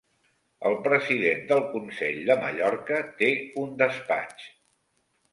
[0.67, 3.29] El president del Consell de Mallorca té
[3.65, 4.49] un despatx